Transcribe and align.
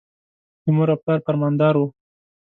د 0.63 0.65
مور 0.75 0.89
او 0.93 0.99
پلار 1.03 1.19
فرمانبردار 1.25 1.75
و. 1.77 1.81